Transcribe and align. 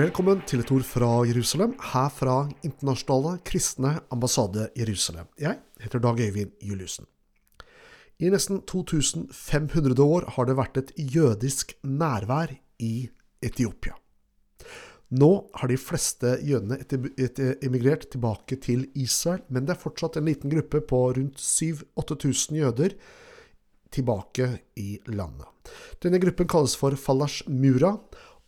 Velkommen 0.00 0.38
til 0.48 0.62
et 0.62 0.70
ord 0.72 0.84
fra 0.86 1.08
Jerusalem, 1.28 1.74
her 1.90 2.06
fra 2.14 2.34
Internasjonale 2.64 3.42
kristne 3.44 3.90
ambassade 4.14 4.70
Jerusalem. 4.78 5.26
Jeg 5.36 5.58
heter 5.82 6.00
Dag 6.00 6.20
Øyvind 6.24 6.54
Juliussen. 6.64 7.04
I 8.16 8.30
nesten 8.32 8.62
2500 8.64 10.00
år 10.00 10.24
har 10.36 10.48
det 10.48 10.56
vært 10.56 10.80
et 10.80 10.94
jødisk 10.96 11.74
nærvær 11.84 12.54
i 12.80 13.10
Etiopia. 13.44 13.98
Nå 15.10 15.30
har 15.60 15.68
de 15.68 15.76
fleste 15.76 16.38
jødene 16.48 16.80
emigrert 17.60 18.08
tilbake 18.14 18.56
til 18.56 18.86
Israel, 18.94 19.42
men 19.50 19.66
det 19.66 19.74
er 19.74 19.84
fortsatt 19.84 20.16
en 20.16 20.30
liten 20.30 20.54
gruppe 20.54 20.80
på 20.80 21.02
rundt 21.18 21.36
7000-8000 21.44 22.62
jøder 22.62 22.96
tilbake 23.92 24.48
i 24.80 24.94
landet. 25.12 25.48
Denne 26.00 26.22
gruppen 26.22 26.48
kalles 26.48 26.76
for 26.78 26.96
Falash 26.96 27.44
Mura, 27.50 27.98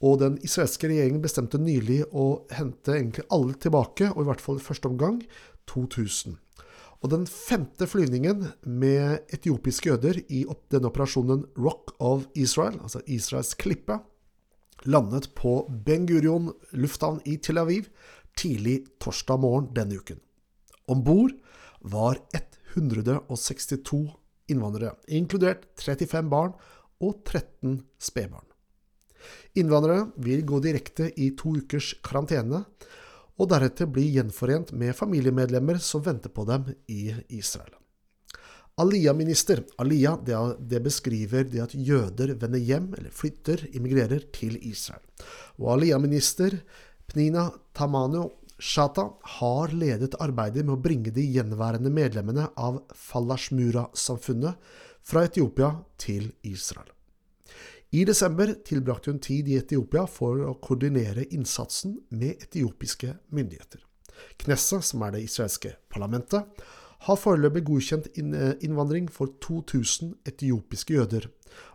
og 0.03 0.19
den 0.23 0.39
israelske 0.43 0.89
regjeringen 0.91 1.23
bestemte 1.23 1.61
nylig 1.63 2.03
å 2.11 2.45
hente 2.51 2.97
egentlig 2.97 3.27
alle 3.31 3.55
tilbake, 3.63 4.11
og 4.11 4.25
i 4.25 4.29
hvert 4.31 4.43
fall 4.43 4.59
i 4.59 4.65
første 4.65 4.91
omgang 4.91 5.21
2000. 5.71 6.39
Og 7.03 7.11
den 7.11 7.27
femte 7.27 7.87
flyvningen 7.91 8.49
med 8.67 9.33
etiopiske 9.35 9.91
jøder 9.91 10.21
i 10.27 10.45
denne 10.71 10.91
operasjonen 10.91 11.47
Rock 11.59 11.95
of 12.03 12.27
Israel, 12.39 12.79
altså 12.83 13.03
Israels 13.07 13.55
klippe, 13.59 13.99
landet 14.87 15.31
på 15.39 15.63
Ben 15.87 16.07
Gurion 16.07 16.51
lufthavn 16.75 17.21
i 17.27 17.39
Tel 17.43 17.63
Aviv 17.63 17.91
tidlig 18.39 18.83
torsdag 19.03 19.43
morgen 19.43 19.71
denne 19.75 19.99
uken. 19.99 20.19
Om 20.91 21.03
bord 21.07 21.35
var 21.83 22.19
162 22.75 24.07
innvandrere, 24.51 24.97
inkludert 25.07 25.69
35 25.79 26.31
barn 26.31 26.57
og 27.03 27.23
13 27.27 27.83
spedbarn. 28.03 28.52
Innvandrere 29.59 30.09
vil 30.25 30.45
gå 30.47 30.61
direkte 30.65 31.11
i 31.21 31.33
to 31.39 31.57
ukers 31.61 31.95
karantene, 32.05 32.65
og 33.41 33.49
deretter 33.49 33.89
bli 33.91 34.11
gjenforent 34.15 34.75
med 34.77 34.97
familiemedlemmer 34.97 35.81
som 35.83 36.05
venter 36.05 36.31
på 36.31 36.45
dem 36.49 36.69
i 36.93 37.09
Israel. 37.33 37.73
Aliyah-minister 38.81 39.61
Aliyah, 39.83 40.17
det, 40.25 40.37
det, 40.71 40.81
beskriver 40.85 41.45
det 41.45 41.61
at 41.61 41.75
jøder 41.77 42.35
vender 42.41 42.61
hjem, 42.61 42.93
eller 42.97 43.13
flytter, 43.13 43.67
immigrerer 43.77 44.25
til 44.33 44.57
Israel. 44.65 45.03
Og 45.61 45.75
Aliyah-minister 45.75 46.57
Pnina 47.11 47.51
Tamano 47.77 48.31
Shata 48.63 49.09
har 49.41 49.73
ledet 49.75 50.15
arbeidet 50.23 50.65
med 50.65 50.77
å 50.77 50.81
bringe 50.81 51.13
de 51.13 51.25
gjenværende 51.35 51.91
medlemmene 51.93 52.47
av 52.57 52.79
Falashmura-samfunnet 52.95 54.73
fra 55.03 55.25
Etiopia 55.27 55.73
til 55.99 56.31
Israel. 56.47 56.89
I 57.93 58.07
desember 58.09 58.55
tilbrakte 58.65 59.11
hun 59.11 59.19
tid 59.21 59.49
i 59.53 59.59
Etiopia 59.61 60.07
for 60.09 60.39
å 60.49 60.55
koordinere 60.65 61.27
innsatsen 61.37 61.99
med 62.09 62.41
etiopiske 62.47 63.11
myndigheter. 63.37 63.83
Knesset, 64.41 64.87
som 64.89 65.03
er 65.05 65.13
det 65.13 65.27
israelske 65.27 65.75
parlamentet, 65.93 66.63
har 67.05 67.19
foreløpig 67.21 67.65
godkjent 67.69 68.09
eh, 68.17 68.55
innvandring 68.65 69.11
for 69.13 69.35
2000 69.45 70.15
etiopiske 70.31 70.97
jøder, 70.97 71.27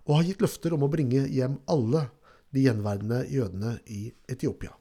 og 0.08 0.16
har 0.16 0.26
gitt 0.32 0.42
løfter 0.42 0.74
om 0.74 0.88
å 0.88 0.90
bringe 0.90 1.28
hjem 1.30 1.60
alle 1.70 2.08
de 2.50 2.66
gjenværende 2.66 3.22
jødene 3.30 3.76
i 3.86 4.08
Etiopia. 4.26 4.74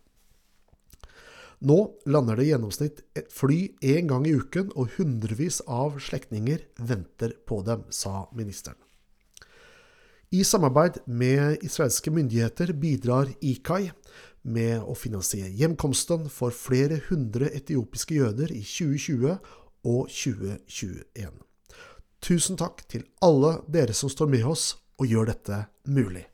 Nå 1.68 1.78
lander 2.08 2.40
det 2.40 2.46
i 2.46 2.50
gjennomsnitt 2.54 3.04
et 3.16 3.28
fly 3.32 3.60
én 3.84 4.08
gang 4.08 4.24
i 4.24 4.32
uken, 4.40 4.72
og 4.72 4.96
hundrevis 4.96 5.60
av 5.68 6.00
slektninger 6.00 6.64
venter 6.80 7.36
på 7.44 7.60
dem, 7.68 7.84
sa 7.92 8.24
ministeren. 8.32 8.85
I 10.30 10.44
samarbeid 10.44 10.98
med 11.06 11.62
israelske 11.62 12.10
myndigheter 12.10 12.72
bidrar 12.72 13.28
IKAI 13.40 13.92
med 14.42 14.82
å 14.82 14.94
finansiere 14.98 15.52
hjemkomsten 15.54 16.26
for 16.30 16.54
flere 16.54 16.98
hundre 17.06 17.52
etiopiske 17.54 18.18
jøder 18.18 18.50
i 18.50 18.62
2020 18.66 19.36
og 19.86 20.10
2021. 20.10 21.30
Tusen 22.26 22.58
takk 22.58 22.82
til 22.90 23.06
alle 23.22 23.60
dere 23.70 23.94
som 23.94 24.10
står 24.10 24.32
med 24.34 24.46
oss 24.50 24.72
og 24.98 25.06
gjør 25.06 25.30
dette 25.30 25.62
mulig. 25.86 26.24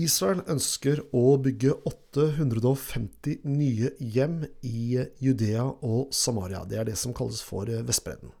Israel 0.00 0.40
ønsker 0.48 1.02
å 1.12 1.36
bygge 1.44 1.74
850 1.84 3.42
nye 3.44 3.92
hjem 4.00 4.46
i 4.64 5.02
Judea 5.20 5.66
og 5.68 6.14
Samaria. 6.16 6.64
Det 6.64 6.80
er 6.80 6.88
det 6.88 6.96
som 6.96 7.12
kalles 7.12 7.44
for 7.44 7.68
Vestbredden. 7.68 8.32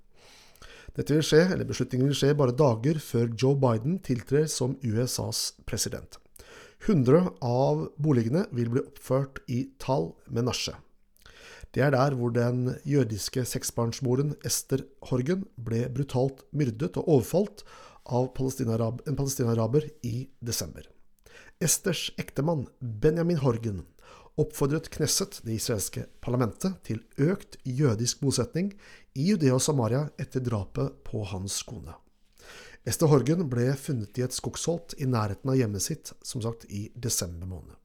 Dette 0.92 1.14
vil 1.16 1.24
skje, 1.24 1.46
eller 1.54 1.64
Beslutningen 1.64 2.10
vil 2.10 2.18
skje 2.18 2.34
bare 2.36 2.52
dager 2.52 2.98
før 3.00 3.30
Joe 3.32 3.56
Biden 3.56 3.96
tiltrer 4.04 4.44
som 4.50 4.74
USAs 4.84 5.54
president. 5.64 6.18
100 6.84 7.38
av 7.46 7.86
boligene 8.02 8.44
vil 8.52 8.72
bli 8.72 8.82
oppført 8.82 9.40
i 9.48 9.64
Tal 9.80 10.10
Menasje. 10.28 10.74
Det 11.72 11.80
er 11.80 11.94
der 11.94 12.12
hvor 12.18 12.34
den 12.34 12.74
jødiske 12.84 13.46
seksbarnsmoren 13.48 14.34
Ester 14.44 14.82
Horgen 15.08 15.46
ble 15.56 15.86
brutalt 15.94 16.42
myrdet 16.52 16.98
og 17.00 17.08
overfalt 17.08 17.62
av 18.04 18.28
en 18.28 19.16
palestinaraber 19.16 19.86
i 20.04 20.26
desember. 20.44 20.84
Esters 21.62 22.10
ektemann 22.20 22.66
Benjamin 22.80 23.40
Horgen 23.40 23.84
oppfordret 24.40 24.88
Knesset, 24.92 25.40
det 25.44 25.58
israelske 25.58 26.06
parlamentet, 26.24 26.78
til 26.86 27.02
økt 27.20 27.58
jødisk 27.68 28.22
bosetning 28.22 28.72
i 29.18 29.28
Judea 29.30 29.56
og 29.56 29.62
Samaria 29.64 30.06
etter 30.20 30.44
drapet 30.44 31.02
på 31.04 31.24
hans 31.32 31.58
kone. 31.68 31.96
Esther 32.88 33.10
Horgen 33.12 33.46
ble 33.50 33.68
funnet 33.78 34.18
i 34.18 34.24
et 34.24 34.34
skogsholt 34.34 34.96
i 34.98 35.06
nærheten 35.06 35.52
av 35.52 35.58
hjemmet 35.58 35.84
sitt, 35.84 36.14
som 36.26 36.42
sagt 36.42 36.64
i 36.66 36.88
desember 36.94 37.46
måned. 37.46 37.76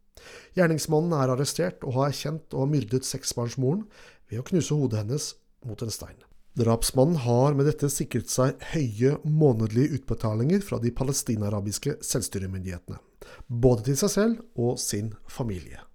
Gjerningsmannen 0.57 1.13
er 1.13 1.33
arrestert 1.33 1.83
og 1.85 1.99
har 1.99 2.09
erkjent 2.11 2.55
å 2.55 2.63
ha 2.63 2.69
myrdet 2.69 3.05
seksbarnsmoren 3.05 3.83
ved 4.31 4.41
å 4.41 4.47
knuse 4.47 4.73
hodet 4.73 5.03
hennes 5.03 5.29
mot 5.67 5.83
en 5.83 5.93
stein. 5.93 6.17
Drapsmannen 6.57 7.19
har 7.21 7.53
med 7.53 7.67
dette 7.69 7.89
sikret 7.93 8.31
seg 8.33 8.57
høye 8.71 9.19
månedlige 9.29 9.99
utbetalinger 9.99 10.63
fra 10.65 10.79
de 10.81 10.89
palestinarabiske 10.89 11.99
selvstyremyndighetene, 12.01 12.97
både 13.45 13.91
til 13.91 13.99
seg 14.01 14.13
selv 14.15 14.41
og 14.57 14.81
sin 14.81 15.13
familie. 15.29 15.86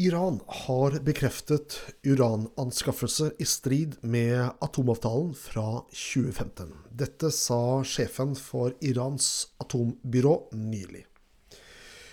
Iran 0.00 0.38
har 0.48 0.94
bekreftet 1.04 1.74
urananskaffelse 2.06 3.32
i 3.38 3.44
strid 3.44 3.96
med 4.00 4.50
atomavtalen 4.64 5.34
fra 5.36 5.84
2015. 5.92 6.72
Dette 6.96 7.28
sa 7.36 7.84
sjefen 7.84 8.32
for 8.38 8.72
Irans 8.80 9.48
atombyrå 9.60 10.48
nylig. 10.56 11.04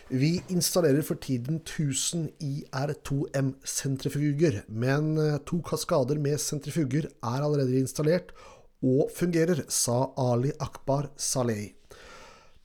Vi 0.09 0.41
installerer 0.51 1.01
for 1.07 1.15
tiden 1.23 1.55
1000 1.63 2.29
IR2M-sentrifuger, 2.43 4.63
men 4.67 5.39
to 5.47 5.61
kaskader 5.63 6.19
med 6.19 6.35
sentrifuger 6.41 7.07
er 7.07 7.43
allerede 7.45 7.79
installert 7.79 8.31
og 8.83 9.07
fungerer, 9.15 9.63
sa 9.71 10.11
Ali 10.17 10.51
Akbar 10.59 11.09
Saleh, 11.15 11.71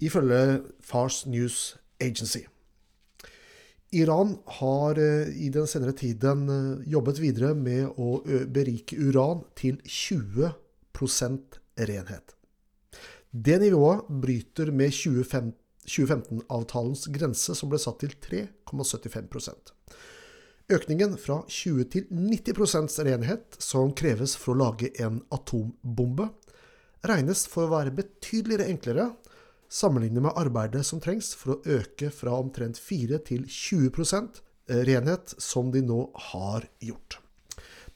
ifølge 0.00 0.62
Fars 0.82 1.26
News 1.26 1.76
Agency. 2.00 2.38
Iran 3.94 4.36
har 4.60 4.98
eh, 4.98 5.30
i 5.46 5.50
den 5.54 5.66
senere 5.70 5.94
tiden 5.96 6.48
eh, 6.50 6.88
jobbet 6.92 7.20
videre 7.22 7.54
med 7.54 8.00
å 8.00 8.22
berike 8.50 8.98
uran 8.98 9.44
til 9.58 9.78
20% 9.84 11.60
renhet. 11.90 12.34
Det 13.30 13.58
nivået 13.62 14.10
bryter 14.22 14.70
med 14.70 14.94
2015-avtalens 14.94 17.08
grense, 17.14 17.54
som 17.58 17.70
ble 17.70 17.78
satt 17.82 17.98
til 18.04 18.14
3,75% 18.22 19.74
Økningen 20.72 21.18
fra 21.20 21.42
20 21.44 21.88
til 21.92 22.06
90% 22.08 22.94
renhet, 23.04 23.56
som 23.60 23.90
kreves 23.92 24.32
for 24.40 24.54
å 24.54 24.60
lage 24.62 24.88
en 25.02 25.18
atombombe, 25.34 26.30
regnes 27.04 27.44
for 27.50 27.66
å 27.66 27.74
være 27.74 27.92
betydeligere 27.98 28.70
enklere 28.72 29.10
sammenlignet 29.72 30.22
med 30.22 30.36
arbeidet 30.38 30.84
som 30.86 31.00
trengs 31.02 31.32
for 31.38 31.56
å 31.56 31.76
øke 31.78 32.10
fra 32.14 32.36
omtrent 32.38 32.78
4 32.80 33.20
til 33.28 33.44
20 33.48 33.90
eh, 34.68 34.82
renhet, 34.88 35.34
som 35.38 35.70
de 35.74 35.82
nå 35.84 36.00
har 36.32 36.68
gjort. 36.80 37.18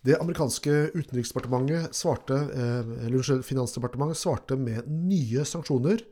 Det 0.06 0.17
amerikanske 0.20 0.75
utenriksdepartementet 0.94 1.94
svarte, 1.94 2.35
eh, 2.35 2.93
eller 3.06 3.43
finansdepartementet 3.43 4.20
svarte 4.20 4.56
med 4.56 4.87
nye 4.88 5.44
sanksjoner 5.44 6.05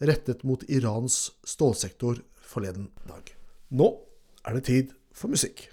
rettet 0.00 0.44
mot 0.44 0.62
Irans 0.68 1.30
stålsektor 1.44 2.22
forleden 2.44 2.90
dag. 3.08 3.34
Nå 3.70 3.92
er 4.46 4.56
det 4.56 4.64
tid 4.68 4.96
for 5.16 5.32
musikk. 5.32 5.68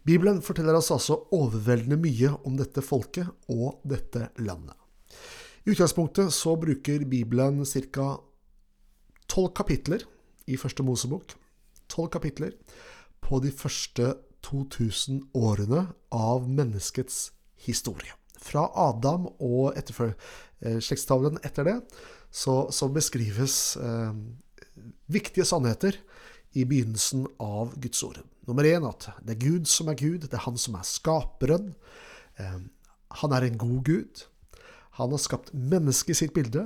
Bibelen 0.08 0.40
forteller 0.40 0.80
oss 0.80 0.88
altså 0.96 1.28
overveldende 1.36 2.00
mye 2.00 2.32
om 2.48 2.56
dette 2.56 2.80
folket 2.80 3.28
og 3.52 3.84
dette 3.84 4.32
landet. 4.40 4.80
I 5.68 5.72
utgangspunktet 5.72 6.32
så 6.32 6.56
bruker 6.56 7.00
Bibelen 7.00 7.66
ca. 7.66 8.06
tolv 9.28 9.50
kapitler 9.52 10.06
i 10.48 10.56
første 10.56 10.84
Mosebok. 10.84 11.34
Tolv 11.92 12.08
kapitler 12.14 12.54
på 13.20 13.42
de 13.44 13.52
første 13.52 14.14
2000 14.48 15.26
årene 15.36 15.82
av 16.16 16.46
menneskets 16.48 17.34
historie. 17.66 18.16
Fra 18.40 18.70
Adam 18.80 19.26
og 19.44 19.76
etterfør, 19.76 20.14
eh, 20.62 20.80
slektstavlen 20.80 21.36
etter 21.44 21.68
det, 21.68 21.76
så, 22.32 22.72
så 22.72 22.88
beskrives 22.88 23.76
eh, 23.76 24.16
viktige 25.12 25.44
sannheter 25.52 26.00
i 26.56 26.64
begynnelsen 26.64 27.28
av 27.44 27.76
Guds 27.76 28.06
ord. 28.08 28.24
Nummer 28.48 28.64
én 28.64 28.88
at 28.88 29.10
det 29.20 29.36
er 29.36 29.44
Gud 29.44 29.68
som 29.68 29.92
er 29.92 30.00
Gud, 30.00 30.30
det 30.30 30.34
er 30.34 30.48
Han 30.48 30.56
som 30.56 30.80
er 30.80 30.88
skaperen. 30.88 31.74
Eh, 32.40 32.58
han 33.20 33.36
er 33.36 33.52
en 33.52 33.60
god 33.60 33.84
Gud. 33.84 34.28
Han 34.98 35.12
har 35.14 35.22
skapt 35.22 35.52
mennesket 35.54 36.10
i 36.10 36.18
sitt 36.18 36.34
bilde, 36.34 36.64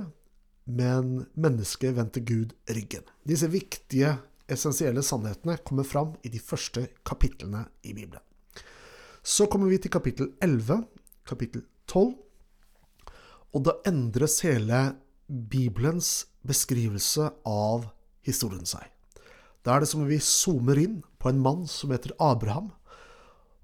men 0.64 1.26
mennesket 1.36 1.98
vendte 1.98 2.20
Gud 2.24 2.54
ryggen. 2.64 3.04
Disse 3.28 3.50
viktige, 3.52 4.14
essensielle 4.48 5.02
sannhetene 5.04 5.58
kommer 5.60 5.84
fram 5.84 6.14
i 6.24 6.30
de 6.32 6.40
første 6.40 6.86
kapitlene 7.04 7.66
i 7.84 7.92
Bibelen. 7.92 8.22
Så 9.22 9.46
kommer 9.52 9.68
vi 9.68 9.82
til 9.84 9.92
kapittel 9.92 10.30
11, 10.40 10.80
kapittel 11.28 11.66
12, 11.92 12.14
og 13.52 13.66
da 13.68 13.76
endres 13.92 14.38
hele 14.46 14.80
Bibelens 15.28 16.24
beskrivelse 16.40 17.28
av 17.44 17.84
historien 18.24 18.64
seg. 18.64 18.88
Da 19.60 19.76
er 19.76 19.84
det 19.84 19.92
som 19.92 20.06
om 20.06 20.08
vi 20.08 20.22
zoomer 20.24 20.80
inn 20.80 21.02
på 21.20 21.28
en 21.28 21.44
mann 21.44 21.68
som 21.68 21.92
heter 21.92 22.16
Abraham, 22.16 22.72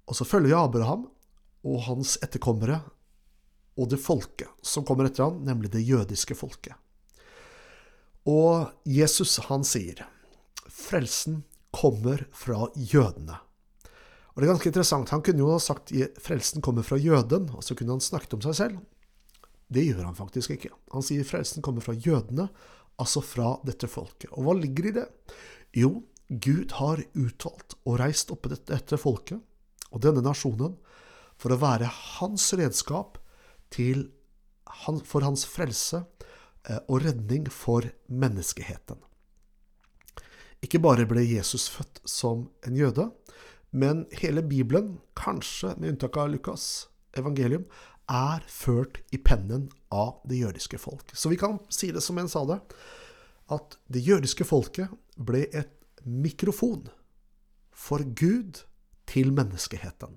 og 0.04 0.20
så 0.20 0.28
følger 0.28 0.52
vi 0.52 0.60
Abraham 0.60 1.08
og 1.64 1.82
hans 1.88 2.18
etterkommere 2.20 2.82
og 3.78 3.90
det 3.92 4.00
folket 4.02 4.50
som 4.66 4.84
kommer 4.86 5.08
etter 5.08 5.28
ham, 5.28 5.42
nemlig 5.46 5.70
det 5.72 5.84
jødiske 5.86 6.34
folket. 6.38 6.74
Og 8.28 8.68
Jesus, 8.84 9.38
han 9.46 9.64
sier, 9.64 10.02
frelsen 10.68 11.44
kommer 11.72 12.26
fra 12.34 12.66
jødene. 12.74 13.38
Og 14.34 14.42
det 14.42 14.46
er 14.46 14.52
ganske 14.52 14.70
interessant. 14.70 15.12
Han 15.14 15.22
kunne 15.26 15.42
jo 15.42 15.52
ha 15.54 15.60
sagt 15.62 15.92
frelsen 16.22 16.62
kommer 16.62 16.84
fra 16.86 16.98
jøden, 17.00 17.48
og 17.54 17.64
så 17.64 17.74
kunne 17.78 17.96
han 17.96 18.04
snakket 18.04 18.36
om 18.36 18.44
seg 18.44 18.58
selv. 18.58 18.82
Det 19.68 19.84
gjør 19.84 20.04
han 20.06 20.18
faktisk 20.18 20.54
ikke. 20.54 20.70
Han 20.94 21.04
sier 21.04 21.26
frelsen 21.28 21.64
kommer 21.64 21.84
fra 21.84 21.96
jødene, 21.96 22.48
altså 22.98 23.22
fra 23.24 23.56
dette 23.66 23.88
folket. 23.90 24.30
Og 24.32 24.46
hva 24.46 24.54
ligger 24.58 24.90
i 24.90 24.94
det? 25.00 25.06
Jo, 25.76 26.02
Gud 26.28 26.74
har 26.78 27.02
uttalt 27.16 27.76
og 27.84 27.98
reist 28.02 28.30
dette, 28.30 28.60
dette 28.68 28.98
folket 29.00 29.40
og 29.88 30.02
denne 30.04 30.22
nasjonen 30.24 30.76
for 31.40 31.54
å 31.54 31.60
være 31.60 31.88
hans 32.18 32.50
redskap 32.58 33.16
til, 33.74 34.08
for 35.04 35.24
hans 35.24 35.46
frelse 35.48 36.02
eh, 36.68 36.80
og 36.88 37.04
redning 37.06 37.48
for 37.52 37.86
menneskeheten. 38.08 39.00
Ikke 40.64 40.80
bare 40.82 41.06
ble 41.06 41.22
Jesus 41.22 41.68
født 41.70 42.00
som 42.08 42.48
en 42.66 42.76
jøde, 42.76 43.08
men 43.70 44.06
hele 44.18 44.42
Bibelen, 44.42 44.96
kanskje 45.16 45.74
med 45.76 45.94
unntak 45.94 46.16
av 46.18 46.32
Lukas 46.32 46.88
evangelium, 47.18 47.66
er 48.08 48.44
ført 48.48 49.02
i 49.12 49.20
pennen 49.20 49.68
av 49.92 50.22
det 50.28 50.40
jødiske 50.40 50.80
folk. 50.80 51.12
Så 51.12 51.28
vi 51.28 51.36
kan 51.36 51.58
si 51.68 51.92
det 51.92 52.02
som 52.02 52.18
en 52.18 52.30
sa 52.30 52.44
det, 52.48 52.58
at 53.52 53.76
det 53.92 54.04
jødiske 54.04 54.46
folket 54.48 54.92
ble 55.16 55.44
et 55.52 55.74
mikrofon 56.04 56.88
for 57.72 58.02
Gud 58.16 58.64
til 59.08 59.32
menneskeheten. 59.36 60.16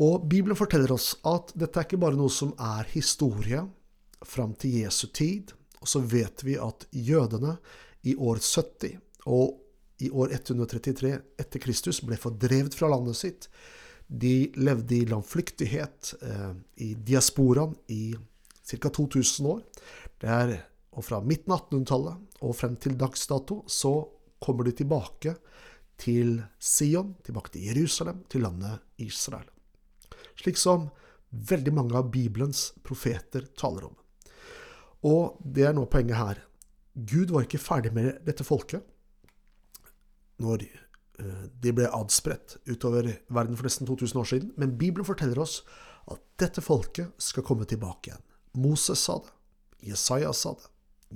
Og 0.00 0.24
Bibelen 0.24 0.56
forteller 0.56 0.94
oss 0.94 1.12
at 1.28 1.52
dette 1.58 1.76
er 1.76 1.88
ikke 1.88 2.00
bare 2.00 2.16
noe 2.16 2.32
som 2.32 2.54
er 2.56 2.88
historie 2.94 3.60
fram 4.24 4.54
til 4.60 4.78
Jesu 4.80 5.10
tid. 5.12 5.52
Og 5.80 5.88
så 5.88 6.00
vet 6.00 6.44
vi 6.44 6.56
at 6.60 6.86
jødene 6.92 7.58
i 8.08 8.14
år 8.16 8.40
70 8.40 8.96
og 9.28 9.60
i 10.00 10.08
år 10.08 10.32
133 10.32 11.12
etter 11.40 11.60
Kristus 11.60 12.00
ble 12.04 12.16
fordrevet 12.20 12.76
fra 12.76 12.88
landet 12.88 13.18
sitt. 13.20 13.50
De 14.08 14.48
levde 14.56 14.96
i 14.96 15.08
landflyktighet 15.08 16.14
eh, 16.24 16.54
i 16.88 16.94
diasporaen 16.96 17.76
i 17.92 18.14
ca. 18.64 18.88
2000 18.88 19.52
år. 19.52 19.62
Det 20.20 20.60
og 20.90 21.04
fra 21.06 21.20
midten 21.22 21.52
av 21.54 21.68
1800-tallet 21.68 22.42
og 22.42 22.56
frem 22.56 22.74
til 22.80 22.96
dags 22.98 23.22
dato 23.30 23.60
så 23.70 23.92
kommer 24.42 24.66
de 24.66 24.74
tilbake 24.80 25.36
til 26.00 26.40
Sion, 26.58 27.14
tilbake 27.22 27.54
til 27.54 27.68
Jerusalem, 27.68 28.24
til 28.32 28.42
landet 28.48 28.80
Israel 29.04 29.46
slik 30.40 30.58
som 30.60 30.88
veldig 31.30 31.72
mange 31.76 31.96
av 31.98 32.10
Bibelens 32.10 32.70
profeter 32.86 33.46
taler 33.58 33.86
om. 33.90 33.96
Og 35.06 35.38
det 35.44 35.68
er 35.68 35.76
nå 35.76 35.86
poenget 35.90 36.18
her. 36.18 36.40
Gud 36.94 37.30
var 37.30 37.46
ikke 37.46 37.62
ferdig 37.62 37.92
med 37.96 38.18
dette 38.26 38.44
folket 38.44 38.84
når 40.40 40.64
eh, 40.64 41.46
de 41.62 41.72
ble 41.76 41.86
adspredt 41.92 42.58
utover 42.68 43.12
verden 43.28 43.56
for 43.56 43.68
nesten 43.68 43.88
2000 43.88 44.20
år 44.20 44.28
siden, 44.28 44.52
men 44.56 44.76
Bibelen 44.80 45.06
forteller 45.06 45.40
oss 45.42 45.60
at 46.10 46.20
dette 46.40 46.64
folket 46.64 47.12
skal 47.20 47.46
komme 47.46 47.68
tilbake 47.68 48.10
igjen. 48.10 48.24
Moses 48.58 49.04
sa 49.06 49.20
det, 49.22 49.32
Jesaja 49.92 50.32
sa 50.36 50.56
det, 50.56 50.70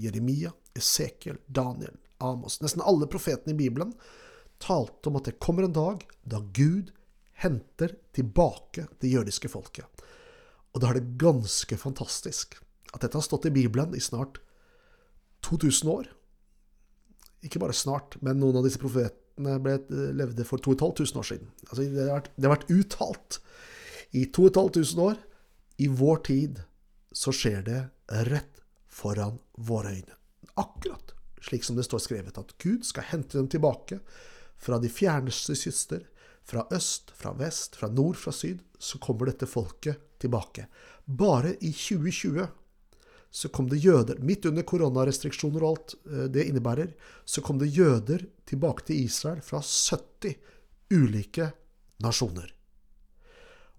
Jeremia, 0.04 0.52
Esekiel, 0.74 1.38
Daniel, 1.46 1.96
Amos 2.18 2.60
Nesten 2.62 2.82
alle 2.82 3.06
profetene 3.10 3.54
i 3.54 3.58
Bibelen 3.58 3.92
talte 4.62 5.10
om 5.10 5.18
at 5.18 5.28
det 5.28 5.38
kommer 5.42 5.66
en 5.66 5.74
dag 5.74 6.04
da 6.22 6.40
Gud 6.56 6.92
henter 7.42 7.96
tilbake 8.14 8.86
det 9.02 9.10
jødiske 9.10 9.50
folket. 9.52 10.04
Og 10.74 10.82
da 10.82 10.90
er 10.90 10.98
det 10.98 11.18
ganske 11.20 11.78
fantastisk 11.78 12.58
at 12.94 13.02
dette 13.02 13.18
har 13.18 13.26
stått 13.26 13.48
i 13.50 13.54
Bibelen 13.54 13.94
i 13.94 14.02
snart 14.02 14.40
2000 15.46 15.90
år. 15.90 16.08
Ikke 17.44 17.60
bare 17.62 17.76
snart, 17.76 18.16
men 18.22 18.40
noen 18.40 18.58
av 18.58 18.66
disse 18.66 18.80
profetene 18.80 19.58
ble, 19.62 19.78
levde 20.16 20.46
for 20.48 20.62
2500 20.62 21.20
år 21.20 21.28
siden. 21.28 21.50
Altså, 21.68 21.82
det, 21.82 22.06
har 22.06 22.20
vært, 22.20 22.30
det 22.36 22.48
har 22.48 22.54
vært 22.54 22.74
uttalt 22.74 23.40
i 24.14 24.24
2500 24.30 25.08
år. 25.10 25.18
I 25.82 25.90
vår 25.90 26.22
tid 26.30 26.62
så 27.14 27.34
skjer 27.34 27.66
det 27.66 27.80
rett 28.30 28.62
foran 28.90 29.40
våre 29.58 29.96
øyne. 29.98 30.16
Akkurat 30.54 31.14
slik 31.44 31.64
som 31.64 31.76
det 31.76 31.84
står 31.84 32.02
skrevet, 32.02 32.38
at 32.38 32.54
Gud 32.62 32.86
skal 32.86 33.06
hente 33.10 33.38
dem 33.38 33.48
tilbake 33.52 34.00
fra 34.60 34.78
de 34.80 34.88
fjerneste 34.88 35.56
kyster, 35.58 36.04
fra 36.44 36.66
øst, 36.72 37.12
fra 37.16 37.32
vest, 37.38 37.76
fra 37.76 37.88
nord, 37.88 38.18
fra 38.20 38.32
syd, 38.32 38.60
så 38.78 39.00
kommer 39.02 39.30
dette 39.30 39.48
folket 39.48 40.00
tilbake. 40.20 40.66
Bare 41.04 41.54
i 41.60 41.72
2020 41.72 42.46
så 43.34 43.50
kom 43.50 43.66
det 43.66 43.80
jøder, 43.82 44.20
midt 44.22 44.46
under 44.46 44.62
koronarestriksjoner 44.62 45.64
og 45.64 45.72
alt 45.72 45.94
eh, 46.06 46.26
det 46.30 46.44
innebærer, 46.46 46.92
så 47.26 47.42
kom 47.42 47.58
det 47.58 47.72
jøder 47.74 48.22
tilbake 48.46 48.86
til 48.86 49.08
Israel 49.08 49.40
fra 49.42 49.58
70 49.58 50.36
ulike 50.94 51.48
nasjoner. 52.04 52.52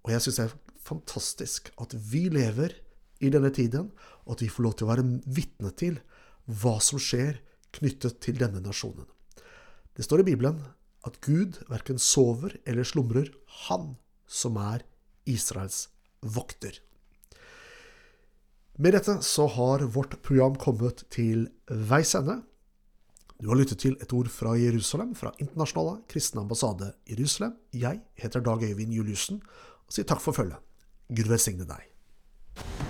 Og 0.03 0.11
jeg 0.11 0.25
syns 0.25 0.41
det 0.41 0.47
er 0.49 0.57
fantastisk 0.85 1.71
at 1.81 1.95
vi 2.11 2.27
lever 2.33 2.75
i 3.23 3.31
denne 3.31 3.53
tiden, 3.55 3.93
og 4.27 4.35
at 4.35 4.43
vi 4.43 4.51
får 4.51 4.65
lov 4.65 4.75
til 4.75 4.89
å 4.89 4.91
være 4.91 5.07
vitne 5.23 5.71
til 5.79 6.01
hva 6.45 6.75
som 6.83 6.99
skjer 7.01 7.39
knyttet 7.79 8.19
til 8.23 8.37
denne 8.41 8.59
nasjonen. 8.63 9.07
Det 9.95 10.03
står 10.03 10.25
i 10.25 10.27
Bibelen 10.33 10.59
at 11.05 11.19
Gud 11.25 11.61
verken 11.69 11.99
sover 12.01 12.57
eller 12.65 12.87
slumrer, 12.87 13.29
han 13.67 13.95
som 14.25 14.57
er 14.57 14.83
Israels 15.29 15.87
vokter. 16.21 16.81
Med 18.75 18.97
dette 18.97 19.21
så 19.23 19.45
har 19.47 19.85
vårt 19.95 20.17
program 20.25 20.57
kommet 20.59 21.05
til 21.13 21.47
veis 21.69 22.11
ende. 22.17 22.41
Du 23.39 23.47
har 23.51 23.59
lyttet 23.59 23.79
til 23.83 23.95
et 24.03 24.13
ord 24.15 24.27
fra 24.31 24.55
Jerusalem, 24.59 25.13
fra 25.15 25.31
Internasjonale 25.39 26.01
kristne 26.11 26.43
ambassade 26.43 26.93
Jerusalem. 27.07 27.55
Jeg 27.71 28.01
heter 28.19 28.43
Dag 28.43 28.63
Øyvind 28.63 28.95
Juliussen 28.95 29.41
og 29.85 29.95
sier 29.95 30.07
takk 30.07 30.23
for 30.23 30.35
følget. 30.35 30.59
Gud 31.11 31.31
velsigne 31.31 31.67
deg. 31.69 32.84